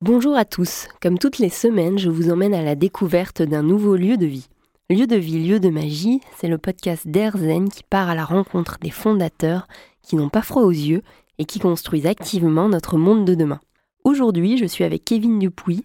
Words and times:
Bonjour 0.00 0.36
à 0.36 0.44
tous. 0.44 0.86
Comme 1.02 1.18
toutes 1.18 1.38
les 1.38 1.48
semaines, 1.48 1.98
je 1.98 2.08
vous 2.08 2.30
emmène 2.30 2.54
à 2.54 2.62
la 2.62 2.76
découverte 2.76 3.42
d'un 3.42 3.64
nouveau 3.64 3.96
lieu 3.96 4.16
de 4.16 4.26
vie. 4.26 4.48
Lieu 4.88 5.08
de 5.08 5.16
vie, 5.16 5.44
lieu 5.44 5.58
de 5.58 5.70
magie, 5.70 6.20
c'est 6.36 6.46
le 6.46 6.56
podcast 6.56 7.08
d'Airzen 7.08 7.68
qui 7.68 7.82
part 7.82 8.08
à 8.08 8.14
la 8.14 8.24
rencontre 8.24 8.78
des 8.80 8.92
fondateurs 8.92 9.66
qui 10.02 10.14
n'ont 10.14 10.28
pas 10.28 10.42
froid 10.42 10.62
aux 10.62 10.70
yeux 10.70 11.02
et 11.38 11.46
qui 11.46 11.58
construisent 11.58 12.06
activement 12.06 12.68
notre 12.68 12.96
monde 12.96 13.24
de 13.24 13.34
demain. 13.34 13.58
Aujourd'hui, 14.04 14.56
je 14.56 14.66
suis 14.66 14.84
avec 14.84 15.04
Kevin 15.04 15.40
Dupuis, 15.40 15.84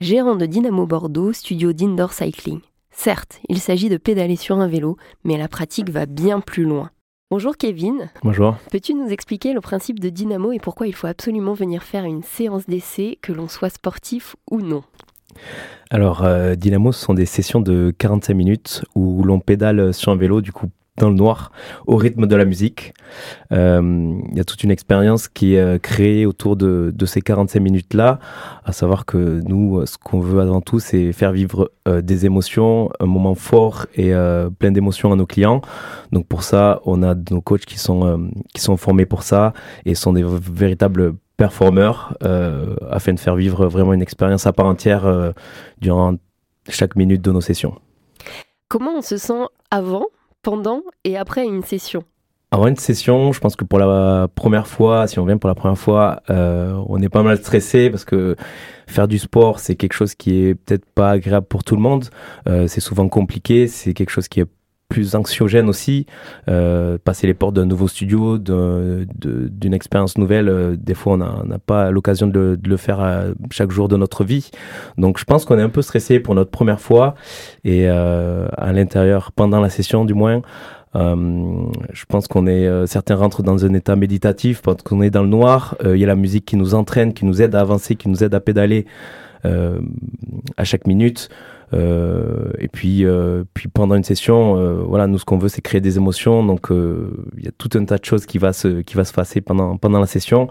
gérant 0.00 0.34
de 0.34 0.46
Dynamo 0.46 0.84
Bordeaux, 0.84 1.32
studio 1.32 1.72
d'indoor 1.72 2.14
cycling. 2.14 2.58
Certes, 2.90 3.38
il 3.48 3.60
s'agit 3.60 3.88
de 3.88 3.96
pédaler 3.96 4.34
sur 4.34 4.58
un 4.58 4.66
vélo, 4.66 4.96
mais 5.22 5.38
la 5.38 5.46
pratique 5.46 5.88
va 5.88 6.06
bien 6.06 6.40
plus 6.40 6.64
loin. 6.64 6.90
Bonjour 7.32 7.56
Kevin. 7.56 8.10
Bonjour. 8.22 8.58
Peux-tu 8.70 8.92
nous 8.92 9.08
expliquer 9.08 9.54
le 9.54 9.62
principe 9.62 10.00
de 10.00 10.10
Dynamo 10.10 10.52
et 10.52 10.58
pourquoi 10.58 10.86
il 10.86 10.94
faut 10.94 11.06
absolument 11.06 11.54
venir 11.54 11.82
faire 11.82 12.04
une 12.04 12.22
séance 12.22 12.66
d'essai, 12.66 13.18
que 13.22 13.32
l'on 13.32 13.48
soit 13.48 13.70
sportif 13.70 14.36
ou 14.50 14.60
non? 14.60 14.82
Alors, 15.88 16.24
euh, 16.24 16.56
Dynamo, 16.56 16.92
ce 16.92 17.02
sont 17.02 17.14
des 17.14 17.24
sessions 17.24 17.60
de 17.60 17.90
45 17.96 18.34
minutes 18.34 18.84
où 18.94 19.24
l'on 19.24 19.40
pédale 19.40 19.94
sur 19.94 20.12
un 20.12 20.16
vélo, 20.16 20.42
du 20.42 20.52
coup 20.52 20.68
dans 20.98 21.08
le 21.08 21.14
noir 21.14 21.52
au 21.86 21.96
rythme 21.96 22.26
de 22.26 22.36
la 22.36 22.44
musique. 22.44 22.92
Euh, 23.50 24.20
il 24.30 24.36
y 24.36 24.40
a 24.40 24.44
toute 24.44 24.62
une 24.62 24.70
expérience 24.70 25.28
qui 25.28 25.54
est 25.54 25.60
euh, 25.60 25.78
créée 25.78 26.26
autour 26.26 26.56
de, 26.56 26.92
ces 27.06 27.20
45 27.20 27.60
minutes-là, 27.60 28.18
à 28.64 28.72
savoir 28.72 29.06
que 29.06 29.40
nous, 29.46 29.84
ce 29.86 29.96
qu'on 29.98 30.20
veut 30.20 30.40
avant 30.40 30.60
tout, 30.60 30.80
c'est 30.80 31.12
faire 31.12 31.32
vivre 31.32 31.70
euh, 31.88 32.00
des 32.00 32.26
émotions, 32.26 32.90
un 33.00 33.06
moment 33.06 33.34
fort 33.34 33.86
et 33.96 34.14
euh, 34.14 34.50
plein 34.50 34.70
d'émotions 34.70 35.12
à 35.12 35.16
nos 35.16 35.26
clients. 35.26 35.62
Donc 36.12 36.28
pour 36.28 36.44
ça, 36.44 36.80
on 36.84 37.02
a 37.02 37.16
nos 37.30 37.40
coachs 37.40 37.64
qui 37.64 37.76
sont, 37.76 38.06
euh, 38.06 38.18
qui 38.54 38.60
sont 38.60 38.76
formés 38.76 39.04
pour 39.04 39.24
ça 39.24 39.52
et 39.84 39.96
sont 39.96 40.12
des 40.12 40.22
véritables 40.24 41.14
performeurs 41.36 42.16
afin 42.88 43.14
de 43.14 43.18
faire 43.18 43.34
vivre 43.34 43.66
vraiment 43.66 43.94
une 43.94 44.02
expérience 44.02 44.46
à 44.46 44.52
part 44.52 44.66
entière 44.66 45.32
durant 45.80 46.14
chaque 46.68 46.94
minute 46.94 47.20
de 47.20 47.32
nos 47.32 47.40
sessions. 47.40 47.74
Comment 48.68 48.98
on 48.98 49.02
se 49.02 49.16
sent 49.16 49.42
avant 49.72 50.06
pendant 50.42 50.82
et 51.04 51.16
après 51.16 51.44
une 51.44 51.62
session 51.62 52.04
avant 52.54 52.66
une 52.66 52.76
session, 52.76 53.32
je 53.32 53.40
pense 53.40 53.56
que 53.56 53.64
pour 53.64 53.78
la 53.78 54.28
première 54.34 54.66
fois, 54.66 55.06
si 55.06 55.18
on 55.18 55.24
vient 55.24 55.38
pour 55.38 55.48
la 55.48 55.54
première 55.54 55.78
fois, 55.78 56.22
euh, 56.28 56.78
on 56.86 57.00
est 57.00 57.08
pas 57.08 57.22
mal 57.22 57.38
stressé 57.38 57.88
parce 57.88 58.04
que 58.04 58.36
faire 58.86 59.08
du 59.08 59.18
sport, 59.18 59.58
c'est 59.58 59.74
quelque 59.74 59.94
chose 59.94 60.14
qui 60.14 60.44
est 60.44 60.54
peut-être 60.54 60.84
pas 60.84 61.12
agréable 61.12 61.46
pour 61.46 61.64
tout 61.64 61.76
le 61.76 61.80
monde. 61.80 62.10
Euh, 62.46 62.66
c'est 62.66 62.82
souvent 62.82 63.08
compliqué, 63.08 63.68
c'est 63.68 63.94
quelque 63.94 64.10
chose 64.10 64.28
qui 64.28 64.40
est 64.40 64.46
plus 64.92 65.14
anxiogène 65.14 65.70
aussi. 65.70 66.04
Euh, 66.48 66.98
passer 67.02 67.26
les 67.26 67.32
portes 67.32 67.54
d'un 67.54 67.64
nouveau 67.64 67.88
studio, 67.88 68.36
d'une 68.36 69.72
expérience 69.72 70.18
nouvelle, 70.18 70.50
euh, 70.50 70.76
des 70.76 70.92
fois 70.92 71.14
on 71.14 71.16
n'a 71.16 71.58
pas 71.58 71.90
l'occasion 71.90 72.26
de, 72.26 72.58
le 72.62 72.76
faire 72.76 73.00
à 73.00 73.22
chaque 73.50 73.70
jour 73.70 73.88
de 73.88 73.96
notre 73.96 74.22
vie. 74.22 74.50
Donc 74.98 75.18
je 75.18 75.24
pense 75.24 75.46
qu'on 75.46 75.58
est 75.58 75.62
un 75.62 75.70
peu 75.70 75.80
stressé 75.80 76.20
pour 76.20 76.34
notre 76.34 76.50
première 76.50 76.78
fois 76.78 77.14
et 77.64 77.88
euh, 77.88 78.46
à 78.58 78.72
l'intérieur, 78.74 79.32
pendant 79.32 79.60
la 79.60 79.70
session 79.70 80.04
du 80.04 80.12
moins. 80.12 80.42
Euh, 80.94 81.16
je 81.94 82.04
pense 82.04 82.28
qu'on 82.28 82.46
est 82.46 82.66
euh, 82.66 82.84
certains 82.84 83.14
rentrent 83.14 83.42
dans 83.42 83.64
un 83.64 83.72
état 83.72 83.96
méditatif 83.96 84.60
parce 84.60 84.82
qu'on 84.82 85.00
est 85.00 85.08
dans 85.08 85.22
le 85.22 85.30
noir. 85.30 85.74
Il 85.86 85.96
y 85.96 86.04
a 86.04 86.06
la 86.06 86.16
musique 86.16 86.44
qui 86.44 86.56
nous 86.56 86.74
entraîne, 86.74 87.14
qui 87.14 87.24
nous 87.24 87.40
aide 87.40 87.54
à 87.54 87.60
avancer, 87.60 87.96
qui 87.96 88.10
nous 88.10 88.22
aide 88.22 88.34
à 88.34 88.40
pédaler 88.40 88.84
à 89.44 90.64
chaque 90.64 90.86
minute. 90.86 91.30
Euh, 91.74 92.50
et 92.58 92.68
puis, 92.68 93.04
euh, 93.04 93.44
puis 93.54 93.68
pendant 93.68 93.94
une 93.94 94.04
session, 94.04 94.56
euh, 94.56 94.82
voilà, 94.86 95.06
nous 95.06 95.18
ce 95.18 95.24
qu'on 95.24 95.38
veut, 95.38 95.48
c'est 95.48 95.62
créer 95.62 95.80
des 95.80 95.96
émotions. 95.96 96.44
Donc, 96.44 96.68
il 96.70 97.44
y 97.44 97.48
a 97.48 97.52
tout 97.56 97.70
un 97.74 97.84
tas 97.84 97.98
de 97.98 98.04
choses 98.04 98.26
qui 98.26 98.38
va 98.38 98.52
se 98.52 98.82
qui 98.82 98.94
va 98.94 99.04
se 99.04 99.12
passer 99.12 99.40
pendant 99.40 99.76
pendant 99.76 100.00
la 100.00 100.06
session. 100.06 100.48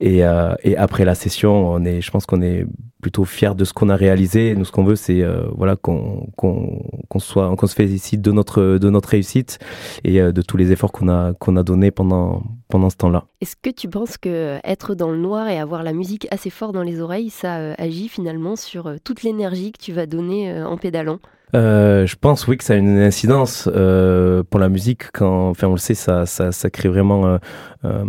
Et, 0.00 0.18
et 0.62 0.76
après 0.76 1.04
la 1.04 1.14
session, 1.14 1.72
on 1.72 1.84
est, 1.84 2.00
je 2.00 2.10
pense 2.10 2.26
qu'on 2.26 2.42
est 2.42 2.66
plutôt 3.00 3.24
fier 3.24 3.54
de 3.54 3.64
ce 3.64 3.72
qu'on 3.72 3.88
a 3.88 3.96
réalisé. 3.96 4.54
Nous, 4.54 4.64
ce 4.64 4.72
qu'on 4.72 4.84
veut, 4.84 4.96
c'est 4.96 5.24
voilà 5.56 5.76
qu'on 5.76 6.28
qu'on 6.36 6.82
qu'on 7.08 7.18
soit 7.18 7.54
qu'on 7.56 7.66
se 7.66 7.74
félicite 7.74 8.20
de 8.20 8.32
notre 8.32 8.62
de 8.62 8.90
notre 8.90 9.10
réussite 9.10 9.58
et 10.04 10.20
de 10.20 10.42
tous 10.42 10.56
les 10.56 10.72
efforts 10.72 10.92
qu'on 10.92 11.08
a 11.08 11.32
qu'on 11.34 11.56
a 11.56 11.62
donné 11.62 11.90
pendant 11.90 12.42
ce 12.90 12.96
temps-là. 12.96 13.24
Est-ce 13.40 13.56
que 13.56 13.70
tu 13.70 13.88
penses 13.88 14.18
que 14.18 14.58
être 14.64 14.94
dans 14.94 15.10
le 15.10 15.18
noir 15.18 15.48
et 15.48 15.58
avoir 15.58 15.82
la 15.82 15.92
musique 15.92 16.26
assez 16.30 16.50
fort 16.50 16.72
dans 16.72 16.82
les 16.82 17.00
oreilles, 17.00 17.30
ça 17.30 17.74
agit 17.74 18.08
finalement 18.08 18.56
sur 18.56 18.94
toute 19.04 19.22
l'énergie 19.22 19.72
que 19.72 19.80
tu 19.80 19.92
vas 19.92 20.06
donner 20.06 20.50
euh, 20.50 20.66
en 20.66 20.76
pédalant? 20.76 21.18
Euh, 21.54 22.06
je 22.06 22.16
pense 22.16 22.46
oui 22.48 22.56
que 22.56 22.64
ça 22.64 22.72
a 22.72 22.76
une 22.76 22.98
incidence 22.98 23.68
euh, 23.74 24.42
pour 24.48 24.58
la 24.58 24.70
musique 24.70 25.12
quand 25.12 25.50
enfin 25.50 25.66
on 25.66 25.72
le 25.72 25.78
sait 25.78 25.94
ça 25.94 26.24
ça, 26.24 26.50
ça 26.50 26.70
crée 26.70 26.88
vraiment 26.88 27.26
euh, 27.26 27.38
euh 27.84 28.04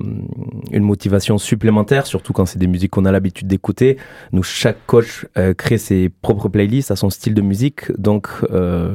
une 0.72 0.84
motivation 0.84 1.38
supplémentaire 1.38 2.08
surtout 2.08 2.32
quand 2.32 2.46
c'est 2.46 2.58
des 2.58 2.68
musiques 2.68 2.92
qu'on 2.92 3.06
a 3.06 3.12
l'habitude 3.12 3.48
d'écouter. 3.48 3.98
Nous 4.32 4.44
chaque 4.44 4.86
coach 4.86 5.28
euh, 5.38 5.54
crée 5.54 5.78
ses 5.78 6.10
propres 6.10 6.48
playlists 6.48 6.90
à 6.92 6.96
son 6.96 7.10
style 7.10 7.34
de 7.34 7.42
musique. 7.42 7.92
Donc 8.00 8.30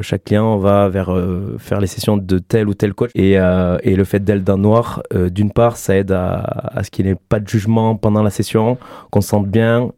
chaque 0.01 0.25
client 0.25 0.57
va 0.57 0.89
vers 0.89 1.15
faire 1.59 1.81
les 1.81 1.87
sessions 1.87 2.17
de 2.17 2.39
tel 2.39 2.69
ou 2.69 2.75
tel 2.75 2.95
coach. 2.95 3.11
Et, 3.15 3.33
et 3.33 3.97
le 3.97 4.05
fait 4.05 4.21
d'être 4.21 4.49
le 4.49 4.57
noir 4.57 5.03
d'une 5.31 5.51
part 5.51 5.77
ça 5.77 5.97
aide 5.97 6.13
à, 6.13 6.37
à 6.39 6.83
ce 6.85 6.91
qu'il 6.91 7.05
n'y 7.07 7.13
ait 7.13 7.17
pas 7.29 7.41
de 7.41 7.49
jugement 7.49 7.97
pendant 7.97 8.23
la 8.23 8.31
session 8.31 8.79
qu'on 9.11 9.21
se 9.21 9.29
sente 9.29 9.49
bien 9.49 9.91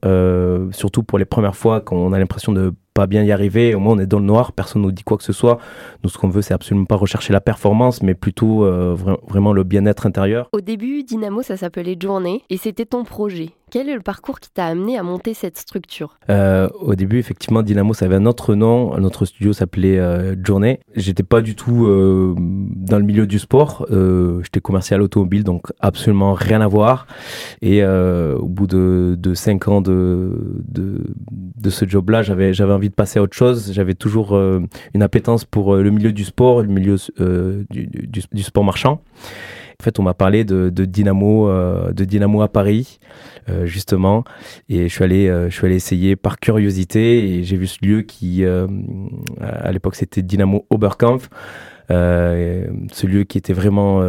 surtout 0.73 1.03
pour 1.03 1.19
les 1.19 1.25
premières 1.25 1.57
fois 1.57 1.81
quand 1.81 1.97
on 1.97 2.13
a 2.13 2.19
l'impression 2.19 2.53
de 2.53 2.73
bien 3.07 3.23
y 3.23 3.33
arriver. 3.33 3.75
Au 3.75 3.81
moins, 3.81 3.95
on 3.95 3.99
est 3.99 4.07
dans 4.07 4.19
le 4.19 4.25
noir, 4.25 4.53
personne 4.53 4.83
nous 4.83 4.93
dit 4.93 5.03
quoi 5.03 5.17
que 5.17 5.25
ce 5.25 5.33
soit. 5.33 5.59
Nous, 6.03 6.11
ce 6.11 6.19
qu'on 6.19 6.29
veut, 6.29 6.43
c'est 6.43 6.55
absolument 6.55 6.87
pas 6.87 6.97
rechercher 6.97 7.33
la 7.33 7.41
performance, 7.41 8.03
mais 8.03 8.15
plutôt 8.15 8.65
euh, 8.65 8.95
vra 8.95 9.19
vraiment 9.29 9.53
le 9.53 9.65
bien-être 9.65 10.07
intérieur. 10.07 10.49
Au 10.53 10.61
début, 10.61 11.03
Dynamo, 11.03 11.43
ça 11.43 11.57
s'appelait 11.57 11.97
Journée, 12.01 12.43
et 12.51 12.57
c'était 12.57 12.87
ton 12.87 13.05
projet. 13.05 13.51
Quel 13.71 13.89
est 13.89 13.95
le 13.95 14.01
parcours 14.01 14.41
qui 14.41 14.51
t'a 14.51 14.67
amené 14.67 14.99
à 14.99 15.05
monter 15.05 15.33
cette 15.33 15.57
structure? 15.57 16.19
Euh, 16.29 16.69
Au 16.81 16.97
début, 16.97 17.19
effectivement, 17.19 17.63
Dynamo, 17.63 17.95
ça 17.95 18.07
avait 18.07 18.17
un 18.17 18.27
autre 18.27 18.57
nom. 18.57 18.99
Notre 18.99 19.25
studio 19.25 19.53
s'appelait 19.53 19.99
euh, 19.99 20.35
Journée. 20.45 20.81
J'étais 20.97 21.23
pas 21.23 21.41
du 21.41 21.55
tout 21.55 21.87
euh, 21.87 22.35
dans 22.37 22.99
le 22.99 23.05
milieu 23.05 23.29
du 23.29 23.39
sport. 23.39 23.87
Euh, 23.93 24.43
J'étais 24.43 24.61
commercial 24.61 25.03
automobile, 25.03 25.45
donc 25.45 25.69
absolument 25.79 26.35
rien 26.35 26.61
à 26.61 26.67
voir. 26.67 27.07
Et 27.63 27.85
au 27.85 28.47
bout 28.47 28.67
de, 28.67 29.17
de 29.17 29.35
cinq 29.35 29.69
ans 29.69 29.81
de, 29.81 30.67
ce 31.69 31.89
job-là, 31.89 32.23
j'avais 32.23 32.73
envie 32.73 32.91
de 32.91 32.95
passer 32.95 33.21
à 33.21 33.23
autre 33.23 33.37
chose. 33.37 33.73
J'avais 33.73 33.95
toujours 33.95 34.37
une 34.37 35.03
appétence 35.03 35.45
pour 35.45 35.77
le 35.77 35.91
milieu 35.91 36.13
du 36.13 36.25
sport, 36.25 36.63
le 36.63 36.69
milieu 36.69 36.97
du 37.71 38.43
sport 38.43 38.65
marchand. 38.65 39.01
En 39.81 39.83
fait, 39.83 39.99
on 39.99 40.03
m'a 40.03 40.13
parlé 40.13 40.45
de, 40.45 40.69
Dynamo, 40.69 41.49
euh, 41.49 41.91
de 41.93 42.05
Dynamo 42.05 42.43
à 42.43 42.49
Paris, 42.49 42.99
euh, 43.49 43.65
justement, 43.65 44.25
et 44.69 44.91
je 44.91 44.93
suis 44.93 45.03
allé, 45.03 45.27
euh, 45.27 45.49
je 45.49 45.55
suis 45.55 45.65
allé 45.65 45.77
essayer 45.77 46.17
par 46.17 46.39
curiosité 46.39 47.39
et 47.39 47.45
j'ai 47.45 47.57
vu 47.57 47.67
ce 47.67 47.79
lieu 47.83 48.03
qui, 48.03 48.45
à 48.45 49.73
l'époque, 49.73 49.95
c'était 49.95 50.21
Dynamo 50.21 50.67
Oberkampf. 50.69 51.31
Ce 51.89 53.07
lieu 53.07 53.25
qui 53.25 53.39
était 53.39 53.55
vraiment 53.55 54.03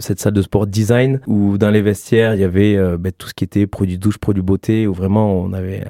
cette 0.00 0.20
salle 0.20 0.34
de 0.34 0.42
sport 0.42 0.66
design 0.66 1.20
où 1.26 1.56
dans 1.56 1.70
les 1.70 1.80
vestiaires 1.80 2.34
il 2.34 2.42
y 2.42 2.44
avait 2.44 2.76
ben, 2.98 3.10
tout 3.16 3.26
ce 3.26 3.32
qui 3.32 3.44
était 3.44 3.66
produits 3.66 3.96
douche, 3.96 4.18
produits 4.18 4.42
beauté 4.42 4.86
où 4.86 4.92
vraiment 4.92 5.32
on 5.34 5.54
avait 5.54 5.82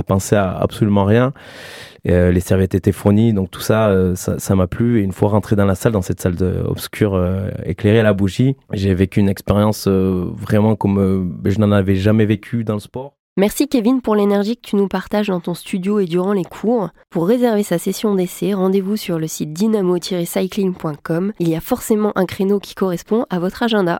à, 0.00 0.02
penser 0.02 0.36
à 0.36 0.56
absolument 0.56 1.04
rien. 1.04 1.32
Euh, 2.08 2.32
les 2.32 2.40
serviettes 2.40 2.74
étaient 2.74 2.92
fournies, 2.92 3.32
donc 3.32 3.50
tout 3.50 3.60
ça, 3.60 3.88
euh, 3.88 4.14
ça 4.14 4.54
m'a 4.56 4.66
plu. 4.66 5.00
Et 5.00 5.02
une 5.02 5.12
fois 5.12 5.28
rentré 5.28 5.56
dans 5.56 5.66
la 5.66 5.74
salle, 5.74 5.92
dans 5.92 6.02
cette 6.02 6.20
salle 6.20 6.34
de, 6.34 6.62
obscure 6.66 7.14
euh, 7.14 7.50
éclairée 7.64 8.00
à 8.00 8.02
la 8.02 8.14
bougie, 8.14 8.56
j'ai 8.72 8.94
vécu 8.94 9.20
une 9.20 9.28
expérience 9.28 9.86
vraiment 9.86 10.76
comme 10.76 10.98
euh, 10.98 11.50
je 11.50 11.58
n'en 11.58 11.72
avais 11.72 11.96
jamais 11.96 12.24
vécu 12.24 12.64
dans 12.64 12.74
le 12.74 12.80
sport. 12.80 13.14
Merci 13.36 13.68
Kevin 13.68 14.02
pour 14.02 14.16
l'énergie 14.16 14.56
que 14.56 14.68
tu 14.68 14.76
nous 14.76 14.86
partages 14.86 15.28
dans 15.28 15.40
ton 15.40 15.54
studio 15.54 15.98
et 15.98 16.04
durant 16.04 16.34
les 16.34 16.44
cours. 16.44 16.90
Pour 17.08 17.26
réserver 17.26 17.62
sa 17.62 17.78
session 17.78 18.14
d'essai, 18.14 18.52
rendez-vous 18.52 18.98
sur 18.98 19.18
le 19.18 19.28
site 19.28 19.54
dynamo-cycling.com. 19.54 21.32
Il 21.38 21.48
y 21.48 21.54
a 21.54 21.60
forcément 21.60 22.12
un 22.16 22.26
créneau 22.26 22.58
qui 22.58 22.74
correspond 22.74 23.24
à 23.30 23.38
votre 23.38 23.62
agenda. 23.62 23.98